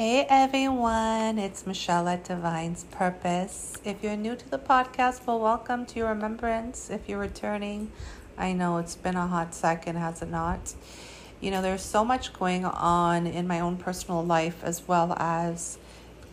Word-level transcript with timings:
Hey 0.00 0.24
everyone, 0.30 1.38
it's 1.38 1.66
Michelle 1.66 2.08
at 2.08 2.24
Divine's 2.24 2.84
Purpose. 2.84 3.74
If 3.84 4.02
you're 4.02 4.16
new 4.16 4.34
to 4.34 4.48
the 4.48 4.58
podcast, 4.58 5.26
well, 5.26 5.38
welcome 5.38 5.84
to 5.84 5.98
your 5.98 6.08
remembrance. 6.08 6.88
If 6.88 7.06
you're 7.06 7.18
returning, 7.18 7.92
I 8.38 8.54
know 8.54 8.78
it's 8.78 8.96
been 8.96 9.14
a 9.14 9.26
hot 9.26 9.54
second, 9.54 9.96
has 9.96 10.22
it 10.22 10.30
not? 10.30 10.72
You 11.42 11.50
know, 11.50 11.60
there's 11.60 11.82
so 11.82 12.02
much 12.02 12.32
going 12.32 12.64
on 12.64 13.26
in 13.26 13.46
my 13.46 13.60
own 13.60 13.76
personal 13.76 14.24
life 14.24 14.64
as 14.64 14.88
well 14.88 15.12
as 15.18 15.76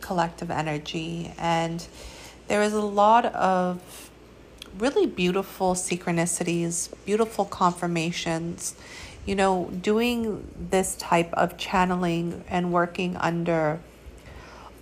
collective 0.00 0.50
energy, 0.50 1.30
and 1.36 1.86
there 2.46 2.62
is 2.62 2.72
a 2.72 2.80
lot 2.80 3.26
of 3.26 4.10
really 4.78 5.06
beautiful 5.06 5.74
synchronicities, 5.74 6.90
beautiful 7.04 7.44
confirmations 7.44 8.74
you 9.28 9.34
know, 9.34 9.68
doing 9.82 10.50
this 10.70 10.96
type 10.96 11.30
of 11.34 11.58
channeling 11.58 12.42
and 12.48 12.72
working 12.72 13.14
under 13.18 13.78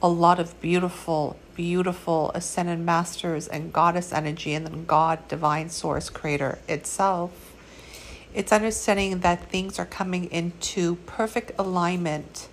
a 0.00 0.06
lot 0.06 0.38
of 0.38 0.60
beautiful, 0.60 1.36
beautiful 1.56 2.30
ascended 2.32 2.78
masters 2.78 3.48
and 3.48 3.72
goddess 3.72 4.12
energy, 4.12 4.54
and 4.54 4.64
then 4.64 4.84
God, 4.84 5.26
divine 5.26 5.68
source, 5.68 6.08
creator 6.08 6.60
itself, 6.68 7.56
it's 8.32 8.52
understanding 8.52 9.18
that 9.18 9.50
things 9.50 9.80
are 9.80 9.84
coming 9.84 10.26
into 10.30 10.94
perfect 11.06 11.50
alignment 11.58 12.46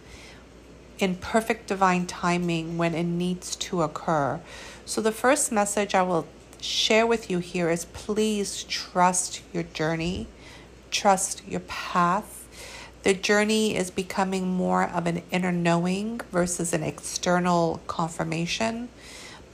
in 0.97 1.15
perfect 1.17 1.67
divine 1.67 2.07
timing 2.07 2.75
when 2.75 2.95
it 2.95 3.03
needs 3.03 3.55
to 3.57 3.83
occur. 3.83 4.39
So, 4.83 4.99
the 4.99 5.11
first 5.11 5.51
message 5.51 5.93
I 5.93 6.01
will 6.01 6.25
share 6.59 7.05
with 7.05 7.29
you 7.29 7.37
here 7.37 7.69
is 7.69 7.85
please 7.85 8.63
trust 8.63 9.43
your 9.53 9.61
journey 9.61 10.25
trust 10.93 11.41
your 11.45 11.59
path. 11.61 12.47
The 13.03 13.13
journey 13.13 13.75
is 13.75 13.91
becoming 13.91 14.47
more 14.47 14.83
of 14.83 15.07
an 15.07 15.23
inner 15.29 15.51
knowing 15.51 16.21
versus 16.31 16.71
an 16.71 16.83
external 16.83 17.81
confirmation. 17.87 18.87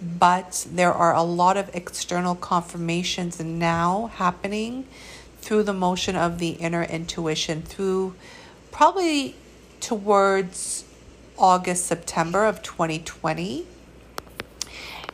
But 0.02 0.68
there 0.72 0.94
are 0.94 1.16
a 1.16 1.24
lot 1.24 1.58
of 1.58 1.74
external 1.74 2.36
confirmations 2.36 3.40
now 3.40 4.12
happening 4.16 4.86
through 5.42 5.64
the 5.64 5.74
motion 5.74 6.16
of 6.16 6.38
the 6.38 6.52
inner 6.52 6.84
intuition, 6.84 7.64
through 7.64 8.14
probably 8.72 9.36
towards 9.80 10.86
August, 11.38 11.86
September 11.86 12.46
of 12.46 12.62
2020. 12.62 13.66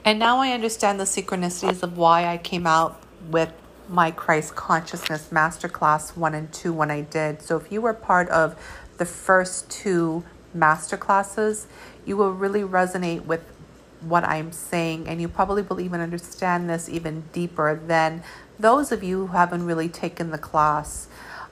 And 0.04 0.20
now 0.20 0.40
I 0.40 0.52
understand 0.52 1.00
the 1.00 1.06
synchronicities 1.06 1.82
of 1.82 1.98
why 1.98 2.28
I 2.28 2.38
came 2.38 2.68
out 2.68 3.02
with 3.30 3.52
my 3.90 4.12
Christ 4.12 4.56
Consciousness 4.56 5.30
Masterclass 5.32 6.16
1 6.16 6.34
and 6.34 6.52
2 6.52 6.74
when 6.74 6.92
I 6.92 7.02
did. 7.02 7.42
So 7.42 7.58
if 7.58 7.72
you 7.72 7.82
were 7.82 7.94
part 7.94 8.30
of 8.30 8.56
the 8.98 9.06
first 9.06 9.70
two 9.70 10.24
masterclasses, 10.56 11.66
you 12.06 12.18
will 12.18 12.32
really 12.32 12.62
resonate 12.62 13.26
with 13.26 13.42
what 14.02 14.24
I'm 14.24 14.52
saying, 14.52 15.08
and 15.08 15.20
you 15.20 15.28
probably 15.28 15.64
will 15.64 15.80
even 15.80 16.00
understand 16.00 16.70
this 16.70 16.88
even 16.88 17.24
deeper 17.34 17.76
than 17.76 18.24
those 18.60 18.92
of 18.92 19.04
you 19.04 19.28
who 19.28 19.34
haven't 19.34 19.66
really 19.66 19.90
taken 19.90 20.32
the 20.32 20.38
class. 20.38 21.08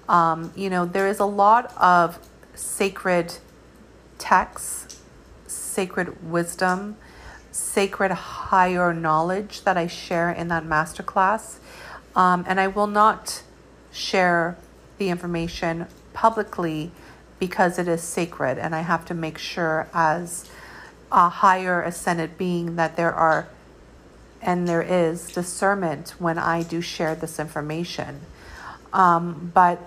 Um, 0.08 0.52
you 0.56 0.70
know, 0.70 0.86
there 0.86 1.08
is 1.08 1.20
a 1.20 1.26
lot 1.26 1.74
of 1.78 2.20
sacred 2.54 3.34
texts, 4.18 5.02
sacred 5.48 6.30
wisdom, 6.30 6.98
sacred 7.52 8.12
higher 8.12 8.94
knowledge 8.94 9.64
that 9.64 9.78
I 9.78 9.88
share 9.88 10.32
in 10.32 10.48
that 10.50 10.64
masterclass. 10.64 11.58
Um, 12.16 12.46
and 12.48 12.60
I 12.60 12.68
will 12.68 12.88
not 12.88 13.44
share 13.92 14.58
the 14.98 15.10
information 15.10 15.88
publicly 16.14 16.92
because 17.40 17.80
it 17.80 17.88
is 17.88 18.02
sacred. 18.02 18.58
And 18.58 18.76
I 18.76 18.82
have 18.82 19.06
to 19.06 19.14
make 19.14 19.38
sure, 19.38 19.88
as 19.94 20.50
a 21.12 21.30
higher 21.30 21.82
ascended 21.82 22.38
being, 22.38 22.76
that 22.76 22.96
there 22.96 23.14
are 23.14 23.48
and 24.42 24.68
there 24.68 24.82
is 24.82 25.32
discernment 25.32 26.16
when 26.20 26.38
I 26.38 26.64
do 26.64 26.82
share 26.82 27.16
this 27.16 27.40
information. 27.40 28.22
Um, 28.92 29.52
but, 29.54 29.80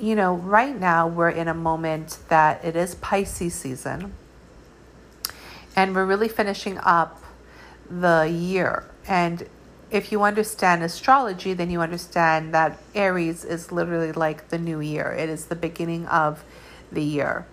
you 0.00 0.16
know, 0.16 0.34
right 0.34 0.78
now 0.78 1.06
we're 1.06 1.30
in 1.30 1.46
a 1.46 1.54
moment 1.54 2.18
that 2.28 2.64
it 2.64 2.74
is 2.74 2.96
Pisces 2.96 3.54
season. 3.54 4.14
And 5.76 5.94
we're 5.94 6.06
really 6.06 6.28
finishing 6.28 6.78
up 6.78 7.22
the 7.88 8.28
year. 8.28 8.84
And 9.06 9.46
if 9.90 10.12
you 10.12 10.22
understand 10.22 10.82
astrology, 10.82 11.52
then 11.52 11.70
you 11.70 11.80
understand 11.80 12.54
that 12.54 12.78
Aries 12.94 13.44
is 13.44 13.72
literally 13.72 14.12
like 14.12 14.48
the 14.48 14.58
new 14.58 14.80
year, 14.80 15.12
it 15.12 15.28
is 15.28 15.46
the 15.46 15.56
beginning 15.56 16.06
of 16.06 16.44
the 16.92 17.02
year. 17.02 17.46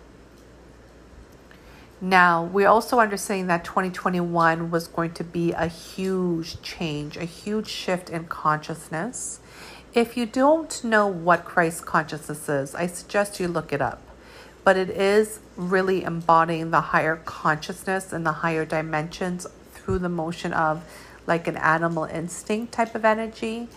Now, 1.99 2.43
we're 2.43 2.67
also 2.67 2.99
understanding 2.99 3.47
that 3.47 3.65
2021 3.65 4.69
was 4.69 4.87
going 4.87 5.13
to 5.13 5.23
be 5.23 5.51
a 5.53 5.65
huge 5.67 6.61
change, 6.61 7.17
a 7.17 7.25
huge 7.25 7.67
shift 7.67 8.11
in 8.11 8.25
consciousness. 8.25 9.39
If 9.95 10.15
you 10.15 10.27
don't 10.27 10.83
know 10.83 11.07
what 11.07 11.43
Christ 11.43 11.87
consciousness 11.87 12.47
is, 12.49 12.75
I 12.75 12.85
suggest 12.85 13.39
you 13.39 13.47
look 13.47 13.73
it 13.73 13.81
up. 13.81 14.03
But 14.63 14.77
it 14.77 14.91
is 14.91 15.39
really 15.55 16.03
embodying 16.03 16.69
the 16.69 16.81
higher 16.81 17.15
consciousness 17.15 18.13
and 18.13 18.23
the 18.23 18.31
higher 18.31 18.63
dimensions 18.63 19.47
through 19.73 19.97
the 19.99 20.09
motion 20.09 20.53
of 20.53 20.83
like 21.27 21.47
an 21.47 21.57
animal 21.57 22.05
instinct 22.05 22.73
type 22.73 22.95
of 22.95 23.05
energy. 23.05 23.67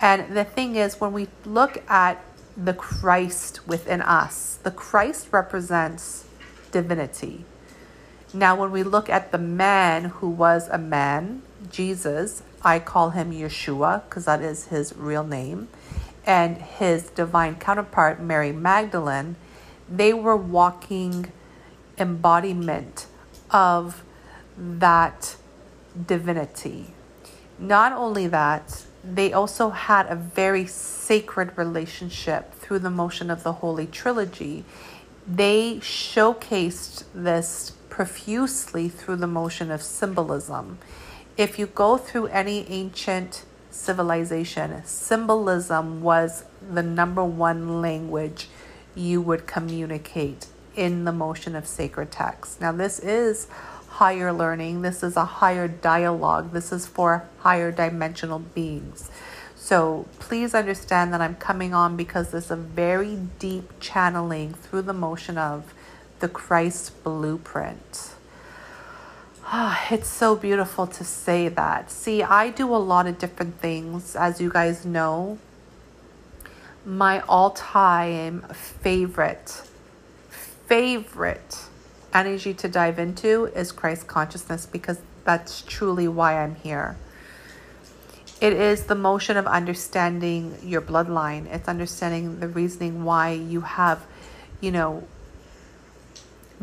And 0.00 0.34
the 0.36 0.44
thing 0.44 0.76
is, 0.76 1.00
when 1.00 1.12
we 1.12 1.28
look 1.44 1.82
at 1.88 2.24
the 2.56 2.74
Christ 2.74 3.66
within 3.68 4.02
us, 4.02 4.58
the 4.62 4.70
Christ 4.70 5.28
represents 5.30 6.24
divinity. 6.72 7.44
Now, 8.32 8.56
when 8.56 8.70
we 8.70 8.82
look 8.82 9.08
at 9.10 9.32
the 9.32 9.38
man 9.38 10.04
who 10.04 10.28
was 10.28 10.68
a 10.68 10.78
man, 10.78 11.42
Jesus, 11.70 12.42
I 12.62 12.78
call 12.78 13.10
him 13.10 13.32
Yeshua 13.32 14.04
because 14.04 14.24
that 14.24 14.40
is 14.40 14.66
his 14.66 14.96
real 14.96 15.24
name, 15.24 15.68
and 16.24 16.58
his 16.58 17.10
divine 17.10 17.56
counterpart, 17.56 18.20
Mary 18.20 18.52
Magdalene, 18.52 19.36
they 19.88 20.12
were 20.12 20.36
walking 20.36 21.32
embodiment 21.98 23.06
of 23.50 24.04
that 24.56 25.36
divinity. 26.06 26.94
Not 27.58 27.92
only 27.92 28.26
that, 28.28 28.84
they 29.02 29.32
also 29.32 29.70
had 29.70 30.06
a 30.06 30.14
very 30.14 30.66
sacred 30.66 31.56
relationship 31.56 32.54
through 32.54 32.80
the 32.80 32.90
motion 32.90 33.30
of 33.30 33.42
the 33.42 33.54
Holy 33.54 33.86
Trilogy. 33.86 34.64
They 35.26 35.76
showcased 35.76 37.04
this 37.14 37.72
profusely 37.88 38.88
through 38.88 39.16
the 39.16 39.26
motion 39.26 39.70
of 39.70 39.82
symbolism. 39.82 40.78
If 41.36 41.58
you 41.58 41.66
go 41.66 41.96
through 41.96 42.26
any 42.26 42.66
ancient 42.68 43.44
civilization, 43.70 44.82
symbolism 44.84 46.02
was 46.02 46.44
the 46.72 46.82
number 46.82 47.24
one 47.24 47.80
language 47.80 48.48
you 48.94 49.20
would 49.20 49.46
communicate 49.46 50.46
in 50.76 51.04
the 51.04 51.12
motion 51.12 51.56
of 51.56 51.66
sacred 51.66 52.10
text. 52.10 52.60
Now, 52.60 52.72
this 52.72 52.98
is 52.98 53.48
higher 54.00 54.32
learning. 54.32 54.80
This 54.80 55.02
is 55.02 55.14
a 55.14 55.26
higher 55.26 55.68
dialogue. 55.68 56.54
This 56.54 56.72
is 56.72 56.86
for 56.86 57.28
higher 57.40 57.70
dimensional 57.70 58.38
beings. 58.38 59.10
So 59.54 60.06
please 60.18 60.54
understand 60.54 61.12
that 61.12 61.20
I'm 61.20 61.36
coming 61.36 61.74
on 61.74 61.98
because 61.98 62.30
there's 62.30 62.50
a 62.50 62.56
very 62.56 63.16
deep 63.38 63.68
channeling 63.78 64.54
through 64.54 64.82
the 64.82 64.94
motion 64.94 65.36
of 65.36 65.74
the 66.20 66.28
Christ 66.28 67.04
blueprint. 67.04 68.14
Ah, 69.44 69.86
it's 69.90 70.08
so 70.08 70.34
beautiful 70.34 70.86
to 70.86 71.04
say 71.04 71.48
that. 71.48 71.90
See, 71.90 72.22
I 72.22 72.48
do 72.48 72.74
a 72.74 72.80
lot 72.80 73.06
of 73.06 73.18
different 73.18 73.56
things, 73.56 74.16
as 74.16 74.40
you 74.40 74.48
guys 74.48 74.86
know. 74.86 75.36
My 76.86 77.20
all 77.28 77.50
time 77.50 78.46
favorite, 78.54 79.60
favorite 80.30 81.66
energy 82.14 82.54
to 82.54 82.68
dive 82.68 82.98
into 82.98 83.46
is 83.46 83.72
Christ 83.72 84.06
consciousness 84.06 84.66
because 84.66 84.98
that's 85.24 85.62
truly 85.62 86.08
why 86.08 86.42
I'm 86.42 86.56
here. 86.56 86.96
It 88.40 88.54
is 88.54 88.84
the 88.84 88.94
motion 88.94 89.36
of 89.36 89.46
understanding 89.46 90.56
your 90.62 90.80
bloodline. 90.80 91.46
It's 91.46 91.68
understanding 91.68 92.40
the 92.40 92.48
reasoning 92.48 93.04
why 93.04 93.32
you 93.32 93.60
have, 93.60 94.06
you 94.60 94.70
know, 94.70 95.06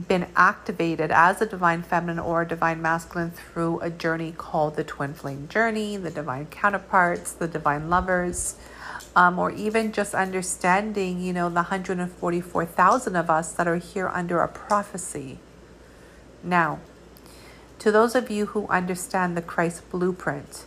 been 0.08 0.28
activated 0.36 1.12
as 1.12 1.42
a 1.42 1.46
divine 1.46 1.82
feminine 1.82 2.20
or 2.20 2.44
a 2.44 2.48
divine 2.48 2.82
masculine 2.82 3.32
through 3.32 3.80
a 3.80 3.90
journey 3.90 4.34
called 4.36 4.76
the 4.76 4.84
twin 4.84 5.14
flame 5.14 5.48
journey, 5.48 5.98
the 5.98 6.12
divine 6.12 6.46
counterparts, 6.48 7.32
the 7.32 7.48
divine 7.48 7.90
lovers 7.90 8.56
um, 9.18 9.40
or 9.40 9.50
even 9.50 9.92
just 9.92 10.14
understanding, 10.14 11.19
you 11.19 11.34
know, 11.34 11.50
the 11.50 11.56
144,000 11.56 13.16
of 13.16 13.31
us 13.31 13.52
that 13.54 13.68
are 13.68 13.78
here 13.78 14.10
under 14.10 14.42
a 14.42 14.48
prophecy. 14.48 15.40
Now, 16.44 16.80
to 17.80 17.92
those 17.92 18.14
of 18.14 18.30
you 18.30 18.46
who 18.46 18.68
understand 18.68 19.36
the 19.36 19.42
Christ 19.42 19.90
blueprint, 19.90 20.66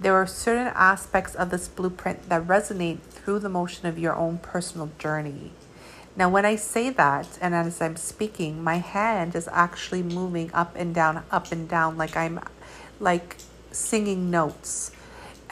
there 0.00 0.16
are 0.16 0.26
certain 0.26 0.72
aspects 0.74 1.36
of 1.36 1.50
this 1.50 1.68
blueprint 1.68 2.28
that 2.28 2.48
resonate 2.48 2.98
through 2.98 3.38
the 3.38 3.48
motion 3.48 3.86
of 3.86 3.96
your 3.96 4.16
own 4.16 4.38
personal 4.38 4.90
journey. 4.98 5.52
Now, 6.16 6.28
when 6.28 6.44
I 6.44 6.56
say 6.56 6.90
that, 6.90 7.38
and 7.40 7.54
as 7.54 7.80
I'm 7.80 7.94
speaking, 7.94 8.62
my 8.62 8.78
hand 8.78 9.36
is 9.36 9.48
actually 9.52 10.02
moving 10.02 10.50
up 10.52 10.74
and 10.74 10.92
down, 10.92 11.22
up 11.30 11.52
and 11.52 11.68
down, 11.68 11.96
like 11.96 12.16
I'm 12.16 12.40
like 12.98 13.36
singing 13.70 14.32
notes. 14.32 14.90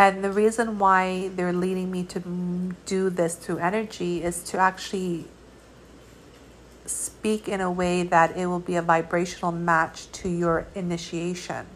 And 0.02 0.24
the 0.24 0.32
reason 0.32 0.80
why 0.80 1.28
they're 1.28 1.52
leading 1.52 1.92
me 1.92 2.02
to 2.06 2.18
do 2.86 3.08
this 3.08 3.36
through 3.36 3.58
energy 3.58 4.20
is 4.24 4.42
to 4.50 4.58
actually 4.58 5.26
speak 6.86 7.48
in 7.48 7.60
a 7.60 7.70
way 7.70 8.02
that 8.02 8.36
it 8.36 8.46
will 8.46 8.58
be 8.58 8.74
a 8.74 8.82
vibrational 8.82 9.52
match 9.52 10.10
to 10.10 10.28
your 10.28 10.66
initiation. 10.74 11.66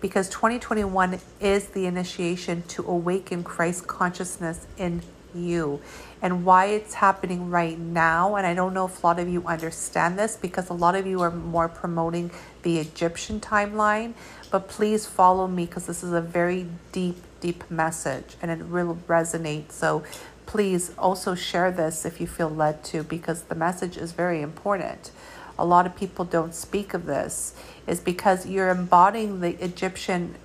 Because 0.00 0.30
2021 0.30 1.20
is 1.40 1.66
the 1.66 1.84
initiation 1.84 2.62
to 2.68 2.86
awaken 2.86 3.44
Christ 3.44 3.86
consciousness 3.86 4.66
in 4.78 5.02
you 5.44 5.80
and 6.20 6.44
why 6.44 6.66
it's 6.66 6.94
happening 6.94 7.50
right 7.50 7.78
now. 7.78 8.36
And 8.36 8.46
I 8.46 8.54
don't 8.54 8.74
know 8.74 8.86
if 8.86 9.02
a 9.02 9.06
lot 9.06 9.18
of 9.18 9.28
you 9.28 9.44
understand 9.46 10.18
this 10.18 10.36
because 10.36 10.68
a 10.68 10.74
lot 10.74 10.94
of 10.94 11.06
you 11.06 11.20
are 11.20 11.30
more 11.30 11.68
promoting 11.68 12.30
the 12.62 12.78
Egyptian 12.78 13.40
timeline. 13.40 14.14
But 14.50 14.68
please 14.68 15.06
follow 15.06 15.46
me 15.46 15.66
because 15.66 15.86
this 15.86 16.02
is 16.02 16.12
a 16.12 16.20
very 16.20 16.66
deep, 16.92 17.22
deep 17.40 17.70
message 17.70 18.36
and 18.42 18.50
it 18.50 18.66
will 18.66 18.98
resonate. 19.06 19.72
So 19.72 20.02
please 20.46 20.92
also 20.96 21.34
share 21.34 21.70
this 21.70 22.04
if 22.04 22.20
you 22.20 22.26
feel 22.26 22.48
led 22.48 22.82
to 22.84 23.02
because 23.02 23.42
the 23.42 23.54
message 23.54 23.96
is 23.96 24.12
very 24.12 24.40
important. 24.40 25.10
A 25.58 25.64
lot 25.64 25.86
of 25.86 25.96
people 25.96 26.24
don't 26.24 26.54
speak 26.54 26.94
of 26.94 27.06
this, 27.06 27.52
is 27.86 28.00
because 28.00 28.46
you're 28.46 28.70
embodying 28.70 29.40
the 29.40 29.62
Egyptian 29.62 30.36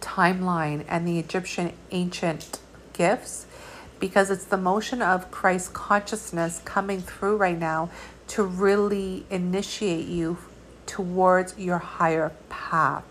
timeline 0.00 0.84
and 0.88 1.06
the 1.06 1.18
Egyptian 1.18 1.72
ancient 1.90 2.60
gifts 2.92 3.46
because 4.00 4.30
it's 4.30 4.44
the 4.44 4.56
motion 4.56 5.00
of 5.00 5.30
Christ 5.30 5.72
consciousness 5.72 6.60
coming 6.64 7.00
through 7.00 7.36
right 7.36 7.58
now 7.58 7.90
to 8.28 8.42
really 8.42 9.24
initiate 9.30 10.06
you 10.06 10.38
towards 10.86 11.56
your 11.58 11.78
higher 11.78 12.32
path. 12.48 13.04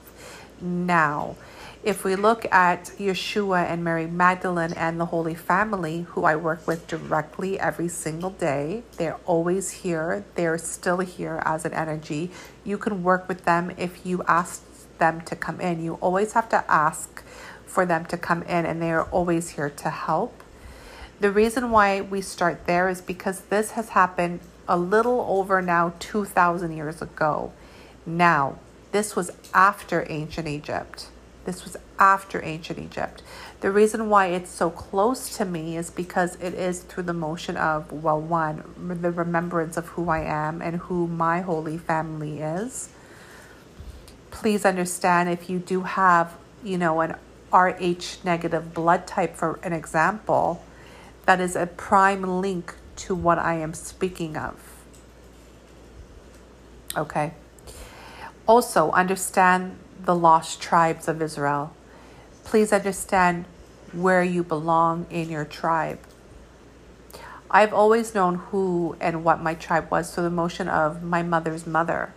Now, 0.59 1.35
if 1.83 2.03
we 2.03 2.15
look 2.15 2.45
at 2.51 2.91
Yeshua 2.99 3.65
and 3.65 3.83
Mary 3.83 4.05
Magdalene 4.05 4.73
and 4.73 4.99
the 4.99 5.05
Holy 5.05 5.33
Family, 5.33 6.01
who 6.09 6.25
I 6.25 6.35
work 6.35 6.67
with 6.67 6.85
directly 6.85 7.59
every 7.59 7.87
single 7.87 8.29
day, 8.29 8.83
they're 8.97 9.17
always 9.25 9.71
here. 9.71 10.23
They're 10.35 10.59
still 10.59 10.99
here 10.99 11.41
as 11.43 11.65
an 11.65 11.73
energy. 11.73 12.29
You 12.63 12.77
can 12.77 13.01
work 13.01 13.27
with 13.27 13.45
them 13.45 13.71
if 13.77 14.05
you 14.05 14.21
ask 14.27 14.61
them 14.99 15.21
to 15.21 15.35
come 15.35 15.59
in. 15.59 15.83
You 15.83 15.95
always 15.95 16.33
have 16.33 16.49
to 16.49 16.63
ask 16.71 17.23
for 17.71 17.85
them 17.85 18.06
to 18.06 18.18
come 18.18 18.44
in, 18.44 18.65
and 18.65 18.81
they 18.81 18.91
are 18.91 19.06
always 19.06 19.51
here 19.51 19.69
to 19.69 19.89
help. 19.89 20.44
The 21.21 21.31
reason 21.31 21.71
why 21.71 22.01
we 22.01 22.19
start 22.21 22.65
there 22.65 22.89
is 22.89 23.00
because 23.00 23.41
this 23.41 23.71
has 23.71 23.89
happened 23.89 24.41
a 24.68 24.77
little 24.77 25.25
over 25.29 25.62
now 25.62 25.94
2,000 26.00 26.75
years 26.75 27.01
ago. 27.01 27.53
Now, 28.06 28.57
this 28.91 29.15
was 29.15 29.31
after 29.53 30.06
ancient 30.09 30.47
Egypt. 30.47 31.07
This 31.45 31.63
was 31.63 31.77
after 31.97 32.44
ancient 32.44 32.77
Egypt. 32.77 33.23
The 33.62 33.71
reason 33.71 34.09
why 34.09 34.27
it's 34.27 34.51
so 34.51 34.69
close 34.69 35.35
to 35.38 35.45
me 35.45 35.77
is 35.77 35.89
because 35.89 36.35
it 36.35 36.53
is 36.53 36.81
through 36.81 37.03
the 37.03 37.13
motion 37.13 37.56
of, 37.56 37.91
well, 37.91 38.19
one, 38.19 38.63
the 39.01 39.12
remembrance 39.12 39.77
of 39.77 39.88
who 39.89 40.09
I 40.09 40.19
am 40.19 40.62
and 40.62 40.77
who 40.77 41.07
my 41.07 41.41
holy 41.41 41.77
family 41.77 42.41
is. 42.41 42.89
Please 44.29 44.65
understand 44.65 45.29
if 45.29 45.50
you 45.50 45.59
do 45.59 45.83
have, 45.83 46.33
you 46.63 46.77
know, 46.77 47.01
an 47.01 47.15
Rh 47.53 48.24
negative 48.24 48.74
blood 48.74 49.07
type, 49.07 49.36
for 49.36 49.59
an 49.63 49.74
example, 49.74 50.63
that 51.25 51.39
is 51.39 51.56
a 51.56 51.68
prime 51.68 52.24
link 52.24 52.75
to 52.98 53.15
what 53.15 53.39
I 53.39 53.56
am 53.56 53.74
speaking 53.74 54.38
of. 54.38 54.56
Okay. 56.95 57.33
Also, 58.48 58.92
understand 58.92 59.77
the 60.03 60.15
lost 60.15 60.62
tribes 60.62 61.07
of 61.07 61.21
Israel. 61.21 61.74
Please 62.44 62.74
understand 62.74 63.45
where 63.94 64.24
you 64.24 64.44
belong 64.44 65.06
in 65.09 65.30
your 65.30 65.45
tribe. 65.45 66.00
I've 67.50 67.74
always 67.74 68.15
known 68.15 68.36
who 68.36 68.95
and 69.00 69.24
what 69.24 69.42
my 69.42 69.53
tribe 69.53 69.92
was 69.92 70.13
through 70.13 70.24
the 70.24 70.30
motion 70.30 70.68
of 70.68 71.03
my 71.03 71.21
mother's 71.21 71.68
mother 71.68 72.13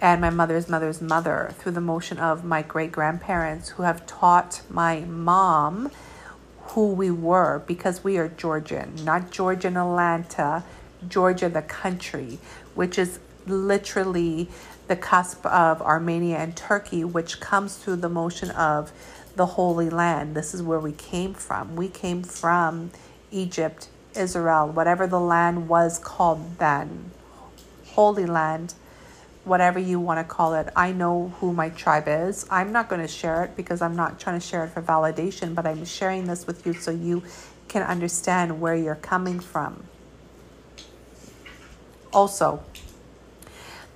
and 0.00 0.20
my 0.20 0.30
mother's 0.30 0.68
mother's 0.68 1.00
mother 1.00 1.54
through 1.58 1.72
the 1.72 1.80
motion 1.80 2.18
of 2.18 2.44
my 2.44 2.62
great 2.62 2.92
grandparents 2.92 3.70
who 3.70 3.82
have 3.82 4.06
taught 4.06 4.62
my 4.68 5.00
mom 5.00 5.90
who 6.68 6.88
we 6.92 7.10
were 7.10 7.62
because 7.66 8.02
we 8.02 8.16
are 8.16 8.28
Georgian, 8.28 8.94
not 9.04 9.30
Georgian 9.30 9.76
Atlanta, 9.76 10.64
Georgia, 11.06 11.48
the 11.48 11.62
country, 11.62 12.38
which 12.74 12.98
is 12.98 13.20
literally 13.46 14.48
the 14.88 14.96
cusp 14.96 15.44
of 15.46 15.80
Armenia 15.80 16.38
and 16.38 16.56
Turkey, 16.56 17.04
which 17.04 17.40
comes 17.40 17.76
through 17.76 17.96
the 17.96 18.08
motion 18.08 18.50
of 18.50 18.92
the 19.36 19.46
Holy 19.46 19.90
Land. 19.90 20.34
This 20.34 20.54
is 20.54 20.62
where 20.62 20.80
we 20.80 20.92
came 20.92 21.34
from. 21.34 21.76
We 21.76 21.88
came 21.88 22.22
from 22.22 22.90
Egypt, 23.30 23.88
Israel, 24.14 24.68
whatever 24.68 25.06
the 25.06 25.20
land 25.20 25.68
was 25.68 25.98
called 25.98 26.58
then, 26.58 27.10
Holy 27.92 28.26
Land 28.26 28.74
whatever 29.44 29.78
you 29.78 30.00
want 30.00 30.18
to 30.18 30.24
call 30.24 30.54
it. 30.54 30.68
I 30.74 30.92
know 30.92 31.28
who 31.40 31.52
my 31.52 31.68
tribe 31.70 32.04
is. 32.06 32.46
I'm 32.50 32.72
not 32.72 32.88
going 32.88 33.02
to 33.02 33.08
share 33.08 33.44
it 33.44 33.56
because 33.56 33.82
I'm 33.82 33.94
not 33.94 34.18
trying 34.18 34.40
to 34.40 34.46
share 34.46 34.64
it 34.64 34.70
for 34.70 34.82
validation, 34.82 35.54
but 35.54 35.66
I'm 35.66 35.84
sharing 35.84 36.26
this 36.26 36.46
with 36.46 36.66
you 36.66 36.72
so 36.72 36.90
you 36.90 37.22
can 37.68 37.82
understand 37.82 38.60
where 38.60 38.74
you're 38.74 38.94
coming 38.94 39.40
from. 39.40 39.84
Also, 42.12 42.62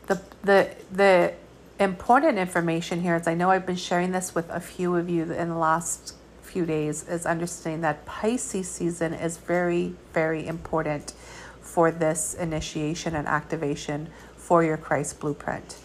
the 0.07 0.21
the 0.43 0.75
the 0.91 1.35
important 1.79 2.39
information 2.39 3.03
here 3.03 3.15
is 3.15 3.27
I 3.29 3.35
know 3.35 3.51
I've 3.51 3.67
been 3.67 3.77
sharing 3.77 4.11
this 4.11 4.35
with 4.35 4.51
a 4.51 4.61
few 4.61 4.97
of 4.97 5.09
you 5.09 5.23
in 5.33 5.49
the 5.49 5.57
last 5.57 6.15
few 6.43 6.67
days 6.67 7.07
is 7.07 7.27
understanding 7.27 7.83
that 7.83 8.05
Pisces 8.07 8.69
season 8.69 9.13
is 9.13 9.37
very 9.37 9.95
very 10.13 10.47
important 10.47 11.13
for 11.61 11.91
this 11.91 12.35
initiation 12.35 13.15
and 13.15 13.29
activation 13.29 14.09
for 14.49 14.65
your 14.65 14.79
Christ 14.79 15.21
blueprint. 15.21 15.77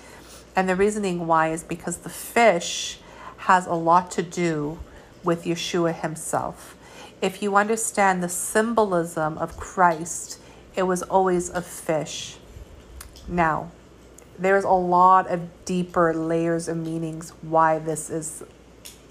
And 0.55 0.69
the 0.69 0.75
reasoning 0.77 1.27
why 1.27 1.51
is 1.51 1.63
because 1.63 1.97
the 1.97 2.09
fish 2.09 2.97
has 3.39 3.67
a 3.67 3.73
lot 3.73 4.09
to 4.11 4.23
do 4.23 4.79
with 5.21 5.43
Yeshua 5.43 5.93
himself. 5.99 6.77
If 7.21 7.43
you 7.43 7.57
understand 7.57 8.23
the 8.23 8.29
symbolism 8.29 9.37
of 9.37 9.57
Christ, 9.57 10.39
it 10.77 10.83
was 10.83 11.03
always 11.03 11.49
a 11.49 11.61
fish. 11.61 12.37
Now, 13.27 13.69
there's 14.39 14.63
a 14.63 14.69
lot 14.69 15.29
of 15.29 15.65
deeper 15.65 16.13
layers 16.13 16.69
of 16.69 16.77
meanings 16.77 17.31
why 17.41 17.79
this 17.79 18.09
is 18.09 18.43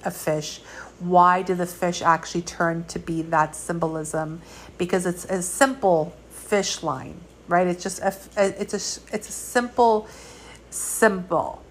a 0.02 0.10
fish. 0.10 0.62
Why 0.98 1.42
did 1.42 1.58
the 1.58 1.66
fish 1.66 2.00
actually 2.00 2.42
turn 2.42 2.84
to 2.84 2.98
be 2.98 3.20
that 3.20 3.54
symbolism? 3.54 4.40
Because 4.78 5.04
it's 5.04 5.26
a 5.26 5.42
simple 5.42 6.16
fish 6.30 6.82
line 6.82 7.20
right? 7.48 7.66
It's 7.66 7.82
just 7.82 8.00
a, 8.00 8.14
it's 8.36 8.74
a 8.74 9.14
it's 9.14 9.28
a 9.28 9.32
simple 9.32 10.08
symbol, 10.70 11.62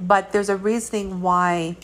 but 0.00 0.32
there's 0.32 0.48
a 0.48 0.56
reasoning 0.56 1.20
why 1.20 1.76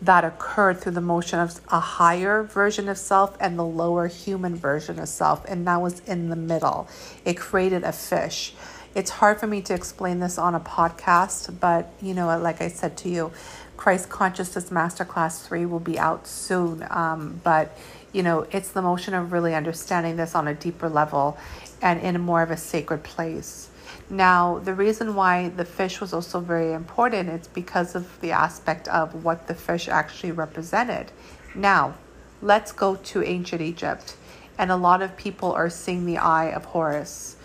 that 0.00 0.24
occurred 0.24 0.80
through 0.80 0.92
the 0.92 1.00
motion 1.00 1.40
of 1.40 1.60
a 1.68 1.80
higher 1.80 2.44
version 2.44 2.88
of 2.88 2.96
self 2.96 3.36
and 3.40 3.58
the 3.58 3.64
lower 3.64 4.06
human 4.06 4.54
version 4.54 4.98
of 4.98 5.08
self, 5.08 5.44
and 5.48 5.66
that 5.66 5.80
was 5.80 6.00
in 6.00 6.28
the 6.28 6.36
middle. 6.36 6.88
It 7.24 7.36
created 7.36 7.82
a 7.82 7.92
fish. 7.92 8.54
It's 8.94 9.10
hard 9.10 9.38
for 9.38 9.46
me 9.46 9.60
to 9.62 9.74
explain 9.74 10.20
this 10.20 10.38
on 10.38 10.54
a 10.54 10.60
podcast, 10.60 11.58
but 11.60 11.90
you 12.00 12.14
know, 12.14 12.26
like 12.38 12.60
I 12.60 12.68
said 12.68 12.96
to 12.98 13.08
you, 13.08 13.32
Christ 13.76 14.08
Consciousness 14.08 14.70
Masterclass 14.70 15.46
3 15.46 15.64
will 15.66 15.80
be 15.80 15.98
out 15.98 16.26
soon. 16.26 16.84
Um, 16.90 17.40
but 17.44 17.76
you 18.12 18.22
know, 18.22 18.46
it's 18.50 18.70
the 18.70 18.82
motion 18.82 19.14
of 19.14 19.32
really 19.32 19.54
understanding 19.54 20.16
this 20.16 20.34
on 20.34 20.48
a 20.48 20.54
deeper 20.54 20.88
level 20.88 21.36
and 21.82 22.00
in 22.00 22.20
more 22.20 22.42
of 22.42 22.50
a 22.50 22.56
sacred 22.56 23.02
place. 23.02 23.68
Now, 24.10 24.58
the 24.58 24.74
reason 24.74 25.14
why 25.14 25.48
the 25.50 25.64
fish 25.64 26.00
was 26.00 26.14
also 26.14 26.40
very 26.40 26.72
important 26.72 27.28
it's 27.28 27.48
because 27.48 27.94
of 27.94 28.20
the 28.20 28.32
aspect 28.32 28.88
of 28.88 29.24
what 29.24 29.46
the 29.46 29.54
fish 29.54 29.88
actually 29.88 30.32
represented. 30.32 31.12
Now, 31.54 31.94
let's 32.40 32.72
go 32.72 32.96
to 32.96 33.22
ancient 33.22 33.60
Egypt. 33.60 34.16
And 34.56 34.72
a 34.72 34.76
lot 34.76 35.02
of 35.02 35.16
people 35.16 35.52
are 35.52 35.70
seeing 35.70 36.04
the 36.04 36.18
eye 36.18 36.46
of 36.46 36.64
Horus. 36.64 37.36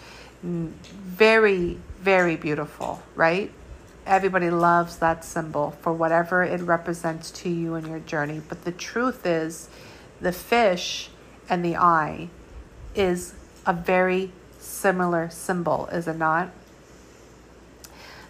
Very, 0.42 1.78
very 2.00 2.36
beautiful, 2.36 3.04
right? 3.16 3.52
Everybody 4.06 4.50
loves 4.50 4.98
that 4.98 5.24
symbol 5.24 5.72
for 5.82 5.94
whatever 5.94 6.44
it 6.44 6.60
represents 6.62 7.30
to 7.32 7.50
you 7.50 7.76
in 7.76 7.86
your 7.86 8.00
journey. 8.00 8.42
But 8.50 8.66
the 8.66 8.72
truth 8.72 9.26
is, 9.26 9.70
the 10.24 10.32
fish 10.32 11.10
and 11.50 11.64
the 11.64 11.76
eye 11.76 12.30
is 12.96 13.36
a 13.66 13.74
very 13.74 14.32
similar 14.58 15.30
symbol, 15.30 15.88
is 15.88 16.08
it 16.08 16.18
not? 16.18 16.50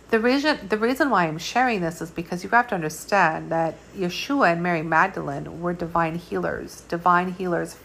The 0.10 0.20
reason, 0.20 0.68
the 0.68 0.78
reason 0.78 1.10
why 1.10 1.26
I'm 1.26 1.38
sharing 1.38 1.82
this 1.82 2.02
is 2.02 2.12
because 2.12 2.44
you 2.44 2.50
have 2.52 2.68
to 2.68 2.76
understand 2.76 3.52
that 3.52 3.76
Yeshua 3.96 4.54
and 4.54 4.62
Mary 4.62 4.84
Magdalene 4.84 5.62
were 5.62 5.74
divine 5.74 6.16
healers, 6.16 6.82
divine 6.82 7.32
healers 7.34 7.78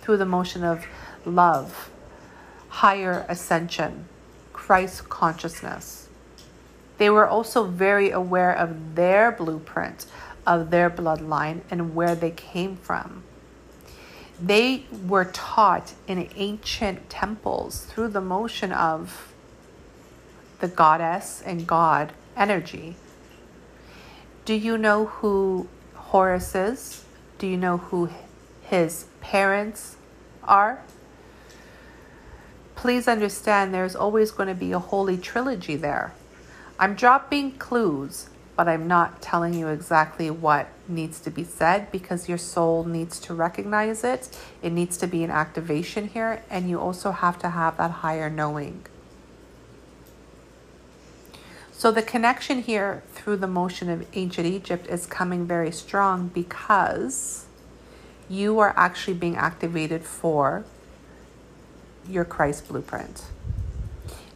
through 0.00 0.16
the 0.16 0.26
motion 0.26 0.64
of 0.64 0.86
love, 1.24 1.90
higher 2.68 3.24
ascension, 3.28 4.06
Christ 4.52 5.08
consciousness. 5.08 6.08
They 6.98 7.10
were 7.10 7.28
also 7.28 7.64
very 7.64 8.10
aware 8.10 8.52
of 8.52 8.96
their 8.96 9.30
blueprint, 9.30 10.06
of 10.46 10.70
their 10.70 10.90
bloodline, 10.90 11.60
and 11.70 11.94
where 11.94 12.16
they 12.16 12.32
came 12.32 12.76
from. 12.76 13.22
They 14.40 14.84
were 15.06 15.24
taught 15.24 15.94
in 16.06 16.28
ancient 16.36 17.10
temples 17.10 17.84
through 17.86 18.08
the 18.08 18.20
motion 18.20 18.72
of 18.72 19.32
the 20.60 20.68
goddess 20.68 21.42
and 21.44 21.66
god 21.66 22.12
energy. 22.36 22.96
Do 24.44 24.54
you 24.54 24.78
know 24.78 25.06
who 25.06 25.68
Horus 25.94 26.54
is? 26.54 27.04
Do 27.38 27.46
you 27.46 27.56
know 27.56 27.78
who 27.78 28.10
his 28.62 29.06
parents 29.20 29.96
are? 30.44 30.82
Please 32.74 33.08
understand 33.08 33.74
there's 33.74 33.96
always 33.96 34.30
going 34.30 34.48
to 34.48 34.54
be 34.54 34.72
a 34.72 34.78
holy 34.78 35.18
trilogy 35.18 35.74
there. 35.74 36.14
I'm 36.78 36.94
dropping 36.94 37.58
clues, 37.58 38.28
but 38.58 38.66
I'm 38.66 38.88
not 38.88 39.22
telling 39.22 39.54
you 39.54 39.68
exactly 39.68 40.32
what 40.32 40.66
needs 40.88 41.20
to 41.20 41.30
be 41.30 41.44
said 41.44 41.92
because 41.92 42.28
your 42.28 42.38
soul 42.38 42.82
needs 42.82 43.20
to 43.20 43.32
recognize 43.32 44.02
it. 44.02 44.36
It 44.62 44.72
needs 44.72 44.96
to 44.96 45.06
be 45.06 45.22
an 45.22 45.30
activation 45.30 46.08
here, 46.08 46.42
and 46.50 46.68
you 46.68 46.80
also 46.80 47.12
have 47.12 47.38
to 47.38 47.50
have 47.50 47.76
that 47.76 47.92
higher 48.02 48.28
knowing. 48.28 48.84
So 51.70 51.92
the 51.92 52.02
connection 52.02 52.62
here 52.62 53.04
through 53.12 53.36
the 53.36 53.46
motion 53.46 53.88
of 53.90 54.04
ancient 54.14 54.48
Egypt 54.48 54.88
is 54.88 55.06
coming 55.06 55.46
very 55.46 55.70
strong 55.70 56.26
because 56.26 57.46
you 58.28 58.58
are 58.58 58.74
actually 58.76 59.14
being 59.14 59.36
activated 59.36 60.02
for 60.02 60.64
your 62.08 62.24
Christ 62.24 62.66
blueprint. 62.66 63.22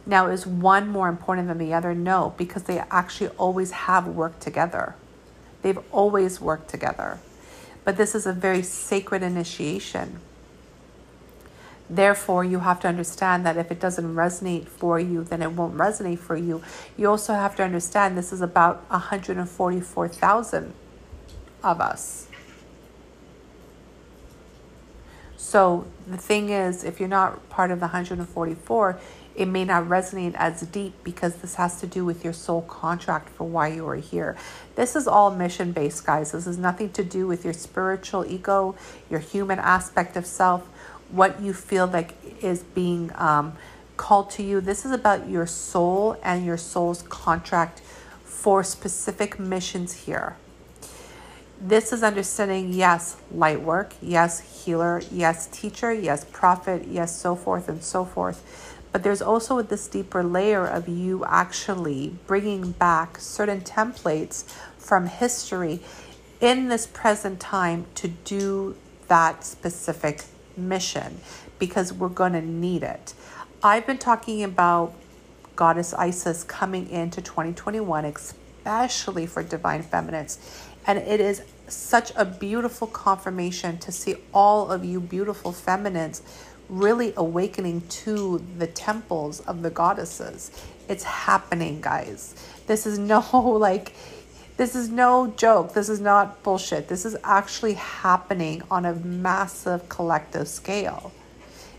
Now, 0.05 0.27
is 0.27 0.45
one 0.45 0.89
more 0.89 1.07
important 1.07 1.47
than 1.47 1.57
the 1.57 1.73
other? 1.73 1.93
No, 1.93 2.33
because 2.37 2.63
they 2.63 2.79
actually 2.91 3.29
always 3.37 3.71
have 3.71 4.05
worked 4.05 4.41
together. 4.41 4.95
They've 5.61 5.79
always 5.91 6.41
worked 6.41 6.69
together. 6.69 7.19
But 7.85 7.97
this 7.97 8.13
is 8.13 8.25
a 8.25 8.33
very 8.33 8.61
sacred 8.63 9.23
initiation. 9.23 10.19
Therefore, 11.89 12.43
you 12.43 12.59
have 12.59 12.79
to 12.81 12.87
understand 12.87 13.45
that 13.45 13.57
if 13.57 13.71
it 13.71 13.79
doesn't 13.79 14.15
resonate 14.15 14.67
for 14.67 14.99
you, 14.99 15.23
then 15.23 15.41
it 15.41 15.51
won't 15.51 15.75
resonate 15.75 16.19
for 16.19 16.35
you. 16.35 16.61
You 16.97 17.09
also 17.09 17.33
have 17.33 17.55
to 17.57 17.63
understand 17.63 18.17
this 18.17 18.33
is 18.33 18.41
about 18.41 18.89
144,000 18.89 20.73
of 21.63 21.81
us. 21.81 22.27
So 25.37 25.85
the 26.07 26.17
thing 26.17 26.49
is, 26.49 26.83
if 26.83 26.99
you're 26.99 27.09
not 27.09 27.49
part 27.49 27.69
of 27.69 27.79
the 27.79 27.87
144, 27.87 28.99
it 29.35 29.47
may 29.47 29.65
not 29.65 29.85
resonate 29.85 30.35
as 30.35 30.61
deep 30.61 30.93
because 31.03 31.35
this 31.37 31.55
has 31.55 31.79
to 31.81 31.87
do 31.87 32.05
with 32.05 32.23
your 32.23 32.33
soul 32.33 32.61
contract 32.63 33.29
for 33.29 33.45
why 33.45 33.69
you 33.69 33.87
are 33.87 33.95
here. 33.95 34.37
This 34.75 34.95
is 34.95 35.07
all 35.07 35.31
mission 35.31 35.71
based, 35.71 36.05
guys. 36.05 36.31
This 36.31 36.45
has 36.45 36.57
nothing 36.57 36.91
to 36.91 37.03
do 37.03 37.27
with 37.27 37.43
your 37.43 37.53
spiritual 37.53 38.25
ego, 38.25 38.75
your 39.09 39.19
human 39.19 39.59
aspect 39.59 40.15
of 40.15 40.25
self 40.25 40.67
what 41.13 41.39
you 41.39 41.53
feel 41.53 41.85
like 41.85 42.15
is 42.41 42.63
being 42.63 43.11
um, 43.15 43.53
called 43.97 44.31
to 44.31 44.43
you. 44.43 44.59
This 44.59 44.83
is 44.83 44.91
about 44.91 45.29
your 45.29 45.45
soul 45.45 46.17
and 46.23 46.43
your 46.43 46.57
soul's 46.57 47.03
contract 47.03 47.81
for 48.23 48.63
specific 48.63 49.39
missions 49.39 49.93
here. 50.05 50.35
This 51.61 51.93
is 51.93 52.03
understanding, 52.03 52.73
yes, 52.73 53.15
light 53.31 53.61
work, 53.61 53.93
yes, 54.01 54.65
healer, 54.65 55.01
yes, 55.11 55.47
teacher, 55.47 55.93
yes, 55.93 56.25
prophet, 56.29 56.87
yes, 56.89 57.15
so 57.15 57.35
forth 57.35 57.69
and 57.69 57.81
so 57.81 58.03
forth. 58.03 58.73
But 58.93 59.01
there's 59.01 59.23
also 59.23 59.61
this 59.63 59.87
deeper 59.87 60.23
layer 60.23 60.65
of 60.65 60.87
you 60.87 61.25
actually 61.25 62.15
bringing 62.27 62.71
back 62.71 63.17
certain 63.17 63.61
templates 63.61 64.43
from 64.77 65.07
history 65.07 65.81
in 66.39 66.67
this 66.67 66.85
present 66.85 67.39
time 67.39 67.87
to 67.95 68.07
do 68.07 68.75
that 69.07 69.43
specific 69.43 70.23
mission 70.55 71.17
because 71.57 71.91
we're 71.91 72.07
going 72.07 72.33
to 72.33 72.41
need 72.41 72.83
it. 72.83 73.15
I've 73.63 73.87
been 73.87 73.97
talking 73.97 74.43
about 74.43 74.93
Goddess 75.55 75.93
Isis 75.95 76.43
coming 76.43 76.87
into 76.89 77.21
2021, 77.21 78.05
especially 78.05 79.25
for 79.25 79.41
Divine 79.41 79.81
Feminines. 79.81 80.37
And 80.85 80.99
it 80.99 81.19
is 81.19 81.41
such 81.67 82.11
a 82.15 82.25
beautiful 82.25 82.87
confirmation 82.87 83.77
to 83.79 83.91
see 83.91 84.15
all 84.33 84.69
of 84.69 84.83
you 84.83 84.99
beautiful 84.99 85.51
feminines 85.51 86.21
really 86.73 87.13
awakening 87.17 87.81
to 87.87 88.43
the 88.57 88.67
temples 88.67 89.39
of 89.41 89.61
the 89.61 89.69
goddesses. 89.69 90.51
It's 90.89 91.03
happening, 91.03 91.81
guys. 91.81 92.35
This 92.67 92.85
is 92.85 92.97
no 92.97 93.19
like 93.59 93.93
this 94.55 94.75
is 94.75 94.89
no 94.89 95.33
joke. 95.35 95.73
This 95.73 95.89
is 95.89 95.99
not 95.99 96.43
bullshit. 96.43 96.87
This 96.87 97.05
is 97.05 97.17
actually 97.23 97.73
happening 97.73 98.61
on 98.69 98.85
a 98.85 98.93
massive 98.93 99.89
collective 99.89 100.47
scale. 100.47 101.11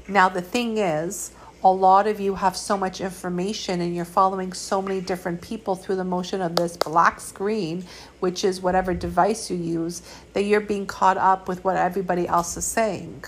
Now, 0.09 0.29
the 0.29 0.43
thing 0.43 0.79
is, 0.79 1.31
a 1.63 1.71
lot 1.71 2.07
of 2.07 2.21
you 2.21 2.35
have 2.35 2.57
so 2.57 2.77
much 2.77 3.01
information 3.01 3.81
and 3.81 3.95
you're 3.95 4.05
following 4.05 4.53
so 4.53 4.83
many 4.83 5.01
different 5.01 5.41
people 5.41 5.77
through 5.77 5.97
the 5.97 6.05
motion 6.05 6.43
of 6.43 6.57
this 6.57 6.77
black 6.77 7.21
screen, 7.21 7.87
which 8.21 8.45
is 8.45 8.61
whatever 8.61 8.93
device 8.93 9.51
you 9.51 9.57
use, 9.57 10.03
that 10.35 10.43
you're 10.43 10.61
being 10.61 10.85
caught 10.85 11.17
up 11.17 11.49
with 11.49 11.65
what 11.65 11.77
everybody 11.77 12.27
else 12.27 12.57
is 12.57 12.67
saying. 12.67 13.25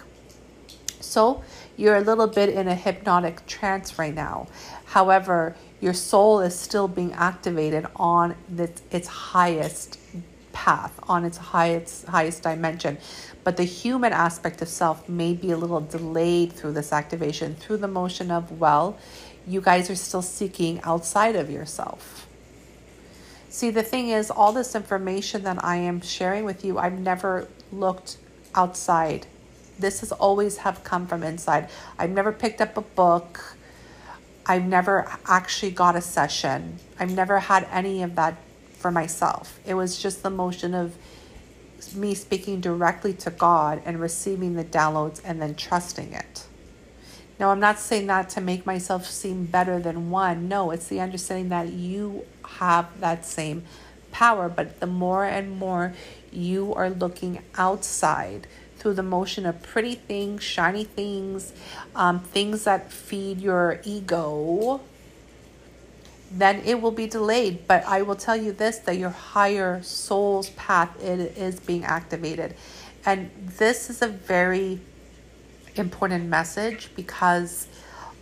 So, 1.01 1.45
you're 1.77 1.97
a 1.97 2.01
little 2.01 2.27
bit 2.27 2.49
in 2.49 2.69
a 2.69 2.75
hypnotic 2.75 3.47
trance 3.47 3.99
right 3.99 4.15
now. 4.15 4.49
However, 4.87 5.57
your 5.81 5.95
soul 5.95 6.41
is 6.41 6.59
still 6.59 6.89
being 6.89 7.13
activated 7.13 7.87
on 7.97 8.35
its, 8.57 8.83
its 8.91 9.09
highest 9.09 9.99
path, 10.53 10.99
on 11.07 11.25
its 11.25 11.37
highest 11.37 12.07
highest 12.07 12.43
dimension. 12.43 12.97
But 13.45 13.59
the 13.59 13.65
human 13.65 14.13
aspect 14.13 14.63
of 14.63 14.69
self 14.69 15.09
may 15.09 15.35
be 15.35 15.51
a 15.53 15.57
little 15.57 15.83
delayed 15.83 16.53
through 16.55 16.73
this 16.73 16.93
activation, 16.93 17.55
through 17.57 17.77
the 17.77 17.89
motion 17.89 18.31
of, 18.31 18.59
well, 18.59 18.99
you 19.47 19.61
guys 19.61 19.91
are 19.91 19.97
still 19.97 20.23
seeking 20.23 20.81
outside 20.83 21.37
of 21.37 21.51
yourself. 21.51 22.27
See, 23.51 23.71
the 23.71 23.83
thing 23.83 24.09
is, 24.09 24.31
all 24.31 24.53
this 24.53 24.75
information 24.75 25.45
that 25.45 25.63
I 25.65 25.77
am 25.77 26.01
sharing 26.01 26.45
with 26.45 26.65
you, 26.65 26.79
I've 26.79 26.99
never 26.99 27.49
looked 27.71 28.17
outside. 28.55 29.27
This 29.79 30.01
has 30.01 30.13
always 30.13 30.59
have 30.59 30.83
come 30.85 31.07
from 31.07 31.23
inside. 31.23 31.69
I've 31.99 32.11
never 32.11 32.33
picked 32.33 32.61
up 32.61 32.77
a 32.77 32.83
book. 32.83 33.57
I've 34.47 34.65
never 34.65 35.11
actually 35.27 35.73
got 35.73 35.97
a 35.97 36.01
session. 36.01 36.79
I've 36.99 37.13
never 37.13 37.41
had 37.41 37.67
any 37.71 38.03
of 38.03 38.15
that 38.15 38.37
for 38.73 38.91
myself. 38.91 39.59
It 39.67 39.75
was 39.75 40.01
just 40.01 40.23
the 40.23 40.31
motion 40.31 40.75
of 40.75 40.97
me 41.95 42.15
speaking 42.15 42.61
directly 42.61 43.13
to 43.13 43.31
God 43.31 43.83
and 43.85 44.01
receiving 44.01 44.55
the 44.55 44.65
downloads 44.65 45.21
and 45.25 45.41
then 45.41 45.55
trusting 45.55 46.13
it. 46.13 46.47
Now, 47.39 47.51
I'm 47.51 47.61
not 47.61 47.79
saying 47.79 48.07
that 48.07 48.31
to 48.31 48.41
make 48.41 48.65
myself 48.65 49.05
seem 49.05 49.45
better 49.45 49.79
than 49.79 50.11
one. 50.11 50.49
No, 50.49 50.71
it's 50.71 50.89
the 50.89 51.01
understanding 51.01 51.51
that 51.51 51.69
you 51.69 52.25
have 52.45 53.01
that 53.01 53.27
same 53.27 53.65
power, 54.11 54.49
but 54.49 54.81
the 54.81 54.87
more 54.87 55.25
and 55.25 55.59
more 55.59 55.93
you 56.33 56.73
are 56.75 56.89
looking 56.89 57.43
outside 57.59 58.47
through 58.87 58.95
the 58.95 59.03
motion 59.03 59.45
of 59.47 59.61
pretty 59.65 59.97
things, 59.97 60.45
shiny 60.45 60.85
things, 60.85 61.53
um, 61.97 62.21
things 62.21 62.63
that 62.63 62.93
feed 62.93 63.41
your 63.41 63.81
ego, 63.83 64.81
then 66.31 66.63
it 66.65 66.81
will 66.81 66.93
be 66.93 67.09
delayed. 67.09 67.67
But 67.67 67.85
I 67.85 68.03
will 68.03 68.15
tell 68.15 68.37
you 68.37 68.53
this 68.53 68.79
that 68.79 68.97
your 68.97 69.11
higher 69.11 69.83
soul's 69.83 70.51
path 70.51 71.03
it 71.03 71.37
is 71.37 71.59
being 71.59 71.85
activated. 71.85 72.55
And 73.05 73.29
this 73.59 73.91
is 73.91 74.03
a 74.03 74.07
very 74.07 74.79
important 75.75 76.27
message 76.27 76.91
because 76.95 77.67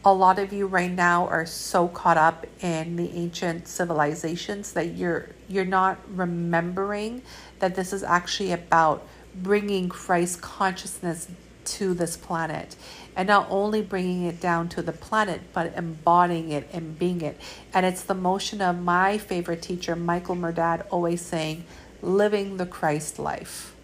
a 0.02 0.14
lot 0.14 0.38
of 0.38 0.50
you 0.50 0.66
right 0.66 0.90
now 0.90 1.26
are 1.28 1.44
so 1.44 1.88
caught 1.88 2.16
up 2.16 2.47
in 2.61 2.97
the 2.97 3.11
ancient 3.11 3.68
civilizations 3.68 4.73
that 4.73 4.94
you're 4.94 5.28
you're 5.47 5.66
not 5.66 5.99
remembering 6.09 7.21
that 7.59 7.75
this 7.75 7.92
is 7.92 8.02
actually 8.02 8.52
about 8.52 9.06
bringing 9.34 9.88
Christ 9.88 10.40
consciousness 10.40 11.28
to 11.64 11.94
this 11.94 12.16
planet. 12.16 12.76
And 13.16 13.28
not 13.28 13.46
only 13.50 13.80
bringing 13.80 14.24
it 14.24 14.40
down 14.40 14.68
to 14.70 14.82
the 14.82 14.92
planet 14.92 15.40
but 15.52 15.72
embodying 15.76 16.50
it 16.50 16.68
and 16.72 16.98
being 16.98 17.20
it. 17.20 17.40
And 17.72 17.86
it's 17.86 18.02
the 18.02 18.14
motion 18.14 18.60
of 18.60 18.80
my 18.80 19.18
favorite 19.18 19.62
teacher 19.62 19.96
michael 19.96 20.36
murdad 20.36 20.86
always 20.90 21.20
saying 21.20 21.64
living 22.02 22.56
the 22.56 22.66
christ 22.66 23.18
life. 23.18 23.74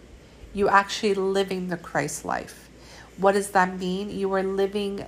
You 0.53 0.69
actually 0.69 1.13
living 1.13 1.69
the 1.69 1.77
christ 1.77 2.25
life. 2.25 2.69
What 3.17 3.33
does 3.33 3.51
that 3.51 3.79
mean? 3.79 4.09
You 4.09 4.33
are 4.33 4.43
living 4.43 5.05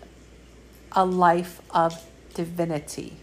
a 0.91 1.05
life 1.05 1.61
of 1.71 2.01
divinity. 2.33 3.17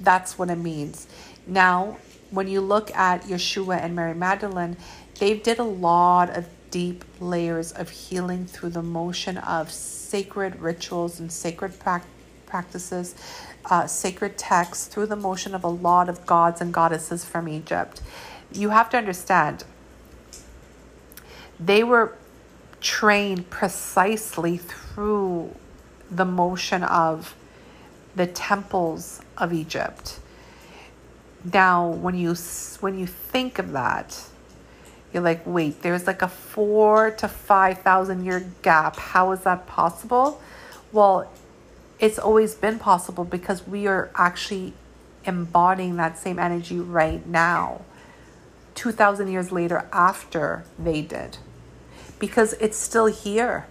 That's 0.00 0.38
what 0.38 0.50
it 0.50 0.56
means. 0.56 1.06
Now 1.46 1.98
when 2.30 2.46
you 2.48 2.60
look 2.60 2.94
at 2.94 3.22
yeshua 3.24 3.82
and 3.82 3.94
mary 3.94 4.14
magdalene 4.14 4.76
they 5.20 5.34
did 5.34 5.58
a 5.58 5.64
lot 5.64 6.34
of 6.36 6.48
deep 6.70 7.04
layers 7.20 7.72
of 7.72 7.90
healing 7.90 8.46
through 8.46 8.70
the 8.70 8.82
motion 8.82 9.36
of 9.36 9.70
sacred 9.70 10.58
rituals 10.60 11.20
and 11.20 11.30
sacred 11.30 11.78
pra- 11.78 12.02
practices, 12.46 13.14
uh, 13.66 13.86
sacred 13.86 14.38
texts, 14.38 14.86
through 14.86 15.06
the 15.06 15.16
motion 15.16 15.54
of 15.54 15.62
a 15.62 15.68
lot 15.68 16.08
of 16.08 16.24
gods 16.24 16.60
and 16.62 16.72
goddesses 16.72 17.22
from 17.22 17.48
Egypt. 17.48 18.00
You 18.50 18.70
have 18.70 18.88
to 18.90 18.96
understand, 18.96 19.64
they 21.58 21.84
were 21.84 22.16
trained 22.80 23.50
precisely 23.50 24.56
through 24.56 25.54
the 26.10 26.24
motion 26.24 26.82
of 26.82 27.36
the 28.16 28.26
temples 28.26 29.20
of 29.36 29.52
Egypt. 29.52 30.18
Now, 31.52 31.86
when 31.88 32.14
you 32.14 32.34
when 32.80 32.98
you 32.98 33.06
think 33.06 33.58
of 33.58 33.72
that, 33.72 34.29
you're 35.12 35.22
like, 35.22 35.42
wait, 35.44 35.82
there's 35.82 36.06
like 36.06 36.22
a 36.22 36.28
four 36.28 37.10
to 37.12 37.28
five 37.28 37.78
thousand 37.78 38.24
year 38.24 38.50
gap. 38.62 38.96
How 38.96 39.32
is 39.32 39.40
that 39.40 39.66
possible? 39.66 40.40
Well, 40.92 41.30
it's 41.98 42.18
always 42.18 42.54
been 42.54 42.78
possible 42.78 43.24
because 43.24 43.66
we 43.66 43.86
are 43.86 44.10
actually 44.14 44.72
embodying 45.24 45.96
that 45.96 46.18
same 46.18 46.38
energy 46.38 46.78
right 46.78 47.26
now, 47.26 47.82
2,000 48.74 49.28
years 49.28 49.52
later 49.52 49.86
after 49.92 50.64
they 50.78 51.02
did, 51.02 51.36
because 52.18 52.54
it's 52.54 52.78
still 52.78 53.06
here. 53.06 53.66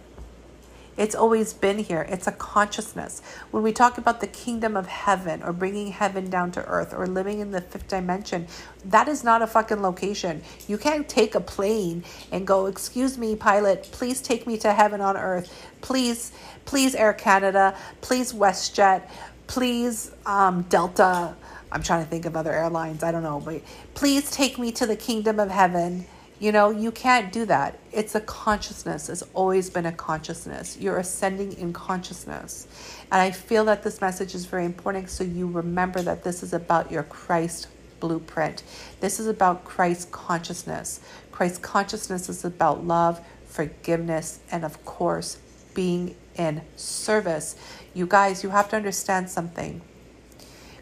It's 1.00 1.16
always 1.16 1.54
been 1.54 1.78
here. 1.78 2.06
It's 2.10 2.28
a 2.28 2.34
consciousness. 2.34 3.22
When 3.52 3.64
we 3.64 3.72
talk 3.72 3.98
about 3.98 4.20
the 4.20 4.28
kingdom 4.28 4.76
of 4.76 4.86
heaven 4.86 5.42
or 5.44 5.54
bringing 5.54 5.94
heaven 5.94 6.30
down 6.30 6.52
to 6.52 6.66
earth 6.66 6.94
or 6.94 7.08
living 7.08 7.40
in 7.40 7.52
the 7.52 7.62
fifth 7.62 7.88
dimension, 7.88 8.48
that 8.84 9.08
is 9.08 9.24
not 9.24 9.42
a 9.42 9.48
fucking 9.48 9.82
location. 9.82 10.44
You 10.68 10.78
can't 10.78 11.08
take 11.08 11.36
a 11.36 11.40
plane 11.40 12.04
and 12.34 12.46
go, 12.46 12.66
Excuse 12.66 13.18
me, 13.18 13.38
pilot, 13.38 13.88
please 13.94 14.20
take 14.22 14.46
me 14.46 14.58
to 14.58 14.74
heaven 14.74 15.00
on 15.00 15.16
earth. 15.16 15.50
Please, 15.80 16.34
please, 16.66 16.94
Air 16.96 17.14
Canada. 17.14 17.78
Please, 18.02 18.34
WestJet. 18.34 19.10
Please, 19.48 20.12
um, 20.26 20.64
Delta. 20.64 21.34
I'm 21.72 21.82
trying 21.82 22.04
to 22.04 22.10
think 22.10 22.26
of 22.26 22.36
other 22.36 22.52
airlines. 22.52 23.04
I 23.04 23.14
don't 23.14 23.24
know, 23.24 23.40
but 23.40 23.62
please 23.94 24.30
take 24.32 24.60
me 24.60 24.74
to 24.74 24.86
the 24.86 24.98
kingdom 24.98 25.40
of 25.40 25.50
heaven 25.50 26.08
you 26.40 26.54
know, 26.54 26.70
you 26.70 26.92
can't 26.92 27.34
do 27.34 27.46
that. 27.46 27.78
It's 27.92 28.16
a 28.16 28.22
consciousness. 28.22 29.10
It's 29.10 29.24
always 29.34 29.70
been 29.70 29.86
a 29.86 29.92
consciousness. 29.92 30.78
You're 30.78 30.98
ascending 30.98 31.54
in 31.54 31.74
consciousness. 31.74 32.68
And 33.12 33.22
I 33.22 33.32
feel 33.32 33.66
that 33.66 33.84
this 33.84 34.00
message 34.00 34.34
is 34.34 34.46
very 34.46 34.66
important 34.66 35.10
so 35.10 35.26
you 35.26 35.48
remember 35.48 36.02
that 36.02 36.24
this 36.24 36.42
is 36.42 36.54
about 36.54 36.92
your 36.92 37.04
Christ 37.04 37.68
blueprint. 38.00 38.64
This 39.02 39.20
is 39.20 39.28
about 39.28 39.66
Christ 39.66 40.12
consciousness. 40.12 41.02
Christ 41.32 41.62
consciousness 41.62 42.30
is 42.30 42.46
about 42.46 42.86
love, 42.86 43.20
forgiveness, 43.46 44.40
and 44.50 44.64
of 44.64 44.86
course, 44.86 45.40
being 45.74 46.16
in 46.36 46.62
service. 46.78 47.58
You 47.94 48.08
guys, 48.08 48.44
you 48.44 48.50
have 48.50 48.70
to 48.70 48.78
understand 48.78 49.30
something. 49.30 49.82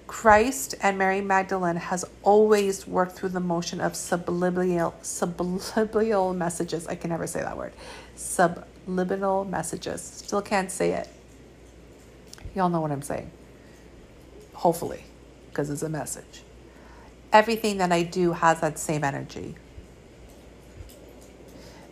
Christ 0.07 0.73
and 0.81 0.97
Mary 0.97 1.19
Magdalene 1.19 1.75
has 1.75 2.05
always 2.23 2.87
worked 2.87 3.11
through 3.11 3.29
the 3.29 3.41
motion 3.41 3.81
of 3.81 3.95
subliminal 3.95 4.95
subliminal 5.01 6.33
messages. 6.33 6.87
I 6.87 6.95
can 6.95 7.09
never 7.09 7.27
say 7.27 7.41
that 7.41 7.57
word. 7.57 7.73
Subliminal 8.15 9.43
messages. 9.43 10.01
Still 10.01 10.41
can't 10.41 10.71
say 10.71 10.93
it. 10.93 11.09
Y'all 12.55 12.69
know 12.69 12.79
what 12.81 12.91
I'm 12.91 13.01
saying. 13.01 13.29
Hopefully, 14.53 15.03
because 15.49 15.69
it's 15.69 15.83
a 15.83 15.89
message. 15.89 16.41
Everything 17.33 17.77
that 17.77 17.91
I 17.91 18.03
do 18.03 18.31
has 18.31 18.61
that 18.61 18.79
same 18.79 19.03
energy. 19.03 19.55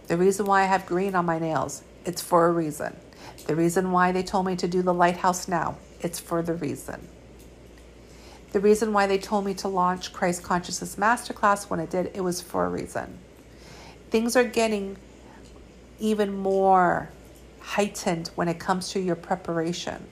The 0.08 0.16
reason 0.18 0.46
why 0.46 0.62
I 0.62 0.66
have 0.66 0.86
green 0.86 1.16
on 1.16 1.26
my 1.26 1.38
nails, 1.38 1.84
it's 2.06 2.22
for 2.22 2.48
a 2.48 2.52
reason. 2.52 2.96
The 3.48 3.56
reason 3.56 3.92
why 3.92 4.12
they 4.14 4.24
told 4.24 4.46
me 4.46 4.56
to 4.56 4.68
do 4.68 4.82
the 4.82 4.94
lighthouse 4.94 5.48
now, 5.48 5.78
it's 6.00 6.20
for 6.20 6.42
the 6.42 6.54
reason. 6.54 7.08
The 8.56 8.62
reason 8.62 8.94
why 8.94 9.06
they 9.06 9.18
told 9.18 9.44
me 9.44 9.54
to 9.56 9.68
launch 9.68 10.14
Christ 10.14 10.42
Consciousness 10.42 10.96
Masterclass 10.96 11.70
when 11.70 11.82
it 11.82 11.90
did, 11.90 12.12
it 12.14 12.22
was 12.22 12.40
for 12.40 12.64
a 12.66 12.70
reason. 12.70 13.18
Things 14.12 14.38
are 14.38 14.46
getting 14.46 14.96
even 16.00 16.38
more 16.38 17.10
heightened 17.60 18.30
when 18.36 18.48
it 18.48 18.58
comes 18.58 18.92
to 18.92 19.02
your 19.02 19.18
preparation. 19.18 20.08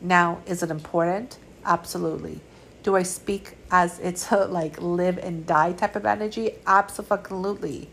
Now, 0.00 0.40
is 0.46 0.64
it 0.64 0.72
important? 0.72 1.38
Absolutely. 1.64 2.40
Do 2.82 2.96
I 2.96 3.04
speak 3.04 3.56
as 3.70 4.00
it's 4.00 4.32
a 4.32 4.46
like 4.46 4.82
live 4.82 5.18
and 5.18 5.46
die 5.46 5.74
type 5.74 5.94
of 5.94 6.06
energy? 6.06 6.56
Absolutely. 6.66 7.88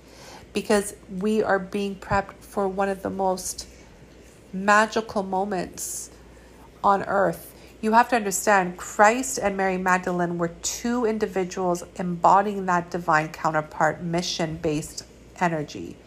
Because 0.54 0.96
we 1.20 1.44
are 1.44 1.60
being 1.60 1.98
prepped 1.98 2.34
for 2.40 2.68
one 2.68 2.90
of 2.90 3.04
the 3.04 3.12
most 3.12 3.68
magical 4.52 5.22
moments 5.22 6.10
on 6.84 7.04
earth 7.04 7.55
you 7.82 7.92
have 7.92 8.10
to 8.10 8.16
understand 8.16 8.78
Christ 8.78 9.38
and 9.38 9.58
Mary 9.58 9.78
Magdalene 9.78 10.38
were 10.38 10.50
two 10.62 11.06
individuals 11.06 11.84
embodying 11.98 12.66
that 12.66 12.90
divine 12.90 13.30
counterpart 13.30 14.02
mission 14.02 14.58
based 14.58 15.04
energy. 15.40 15.98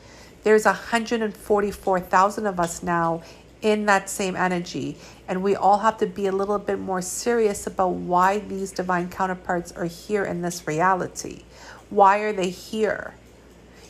There's 0.45 0.65
144,000 0.65 2.47
of 2.47 2.61
us 2.61 2.83
now 2.83 3.23
in 3.61 3.87
that 3.87 4.09
same 4.09 4.37
energy, 4.37 4.97
and 5.27 5.43
we 5.43 5.57
all 5.57 5.79
have 5.79 5.99
to 5.99 6.07
be 6.07 6.27
a 6.27 6.33
little 6.33 6.59
bit 6.59 6.79
more 6.79 7.03
serious 7.03 7.67
about 7.67 7.91
why 7.91 8.39
these 8.39 8.71
divine 8.71 9.09
counterparts 9.09 9.73
are 9.73 9.85
here 9.85 10.25
in 10.25 10.43
this 10.43 10.67
reality. 10.67 11.43
Why 11.91 12.19
are 12.21 12.33
they 12.33 12.51
here? 12.51 13.15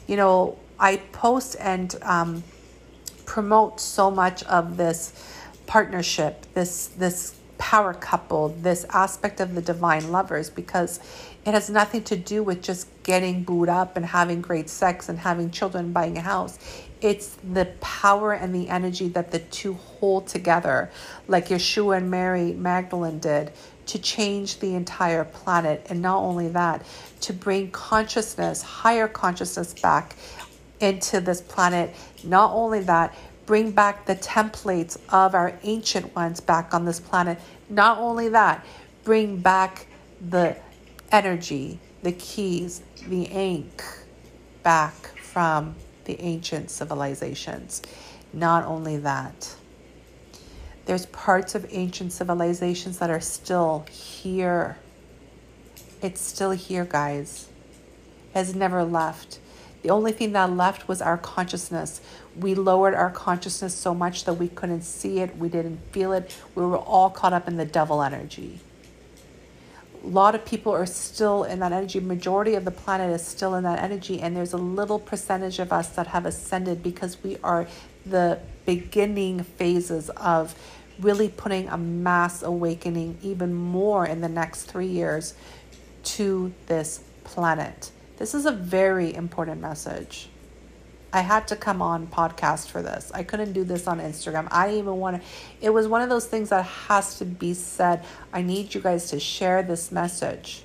You 0.06 0.16
know, 0.16 0.58
I 0.80 0.96
post 1.12 1.56
and 1.60 1.94
um, 2.02 2.44
promote 3.26 3.78
so 3.78 4.10
much 4.10 4.42
of 4.44 4.76
this 4.76 5.12
partnership, 5.66 6.46
this 6.54 6.86
this 6.86 7.34
power 7.68 7.92
couple, 7.92 8.48
this 8.48 8.86
aspect 8.94 9.40
of 9.40 9.54
the 9.54 9.60
divine 9.60 10.10
lovers, 10.10 10.48
because 10.48 11.00
it 11.44 11.52
has 11.52 11.68
nothing 11.68 12.02
to 12.02 12.16
do 12.16 12.42
with 12.42 12.62
just 12.62 12.88
getting 13.02 13.44
booed 13.44 13.68
up 13.68 13.94
and 13.94 14.06
having 14.06 14.40
great 14.40 14.70
sex 14.70 15.10
and 15.10 15.18
having 15.18 15.50
children 15.50 15.84
and 15.84 15.92
buying 15.92 16.16
a 16.16 16.22
house. 16.22 16.58
It's 17.02 17.36
the 17.52 17.66
power 17.82 18.32
and 18.32 18.54
the 18.54 18.70
energy 18.70 19.08
that 19.08 19.32
the 19.32 19.40
two 19.40 19.74
hold 19.74 20.28
together, 20.28 20.90
like 21.26 21.48
Yeshua 21.48 21.98
and 21.98 22.10
Mary 22.10 22.54
Magdalene 22.54 23.18
did, 23.18 23.52
to 23.84 23.98
change 23.98 24.60
the 24.60 24.74
entire 24.74 25.24
planet. 25.24 25.88
And 25.90 26.00
not 26.00 26.20
only 26.20 26.48
that, 26.48 26.86
to 27.20 27.34
bring 27.34 27.70
consciousness, 27.70 28.62
higher 28.62 29.08
consciousness 29.08 29.74
back 29.74 30.16
into 30.80 31.20
this 31.20 31.42
planet. 31.42 31.94
Not 32.24 32.52
only 32.52 32.80
that, 32.84 33.14
bring 33.48 33.70
back 33.70 34.04
the 34.04 34.14
templates 34.14 34.98
of 35.08 35.34
our 35.34 35.58
ancient 35.62 36.14
ones 36.14 36.38
back 36.38 36.74
on 36.74 36.84
this 36.84 37.00
planet. 37.00 37.40
Not 37.70 37.96
only 37.96 38.28
that, 38.28 38.62
bring 39.04 39.38
back 39.38 39.86
the 40.20 40.54
energy, 41.10 41.80
the 42.02 42.12
keys, 42.12 42.82
the 43.08 43.22
ink 43.22 43.82
back 44.62 44.92
from 45.16 45.76
the 46.04 46.20
ancient 46.20 46.70
civilizations. 46.70 47.80
Not 48.34 48.66
only 48.66 48.98
that, 48.98 49.56
there's 50.84 51.06
parts 51.06 51.54
of 51.54 51.64
ancient 51.70 52.12
civilizations 52.12 52.98
that 52.98 53.08
are 53.08 53.18
still 53.18 53.86
here. 53.90 54.76
It's 56.02 56.20
still 56.20 56.50
here, 56.50 56.84
guys. 56.84 57.48
It 58.34 58.40
has 58.40 58.54
never 58.54 58.84
left. 58.84 59.38
The 59.88 59.94
only 59.94 60.12
thing 60.12 60.32
that 60.32 60.52
left 60.52 60.86
was 60.86 61.00
our 61.00 61.16
consciousness. 61.16 62.02
We 62.38 62.54
lowered 62.54 62.92
our 62.92 63.10
consciousness 63.10 63.74
so 63.74 63.94
much 63.94 64.26
that 64.26 64.34
we 64.34 64.48
couldn't 64.48 64.82
see 64.82 65.20
it, 65.20 65.38
we 65.38 65.48
didn't 65.48 65.78
feel 65.92 66.12
it. 66.12 66.36
We 66.54 66.62
were 66.62 66.76
all 66.76 67.08
caught 67.08 67.32
up 67.32 67.48
in 67.48 67.56
the 67.56 67.64
devil 67.64 68.02
energy. 68.02 68.60
A 70.04 70.06
lot 70.06 70.34
of 70.34 70.44
people 70.44 70.72
are 70.72 70.84
still 70.84 71.42
in 71.44 71.60
that 71.60 71.72
energy. 71.72 72.00
Majority 72.00 72.54
of 72.54 72.66
the 72.66 72.70
planet 72.70 73.10
is 73.18 73.26
still 73.26 73.54
in 73.54 73.64
that 73.64 73.82
energy, 73.82 74.20
and 74.20 74.36
there's 74.36 74.52
a 74.52 74.58
little 74.58 74.98
percentage 74.98 75.58
of 75.58 75.72
us 75.72 75.88
that 75.96 76.08
have 76.08 76.26
ascended 76.26 76.82
because 76.82 77.16
we 77.22 77.38
are 77.42 77.66
the 78.04 78.40
beginning 78.66 79.42
phases 79.42 80.10
of 80.10 80.54
really 81.00 81.30
putting 81.30 81.66
a 81.66 81.78
mass 81.78 82.42
awakening 82.42 83.16
even 83.22 83.54
more 83.54 84.04
in 84.04 84.20
the 84.20 84.28
next 84.28 84.64
three 84.64 84.86
years 84.86 85.32
to 86.04 86.52
this 86.66 87.04
planet. 87.24 87.90
This 88.18 88.34
is 88.34 88.46
a 88.46 88.52
very 88.52 89.14
important 89.14 89.60
message. 89.60 90.28
I 91.12 91.20
had 91.20 91.46
to 91.48 91.56
come 91.56 91.80
on 91.80 92.08
podcast 92.08 92.68
for 92.68 92.82
this. 92.82 93.12
I 93.14 93.22
couldn't 93.22 93.52
do 93.52 93.62
this 93.64 93.86
on 93.86 94.00
Instagram. 94.00 94.48
I 94.50 94.74
even 94.74 94.96
want 94.96 95.22
to. 95.22 95.28
It 95.60 95.70
was 95.70 95.86
one 95.86 96.02
of 96.02 96.08
those 96.08 96.26
things 96.26 96.50
that 96.50 96.64
has 96.64 97.16
to 97.18 97.24
be 97.24 97.54
said. 97.54 98.04
I 98.32 98.42
need 98.42 98.74
you 98.74 98.80
guys 98.80 99.08
to 99.10 99.20
share 99.20 99.62
this 99.62 99.92
message 99.92 100.64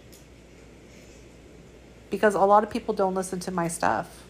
because 2.10 2.34
a 2.34 2.40
lot 2.40 2.64
of 2.64 2.72
people 2.72 2.94
don't 2.94 3.14
listen 3.14 3.40
to 3.42 3.52
my 3.52 3.68
stuff. 3.68 4.24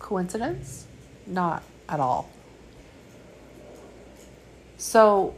Coincidence? 0.00 0.86
Not 1.26 1.62
at 1.88 2.00
all. 2.00 2.28
So 4.76 5.36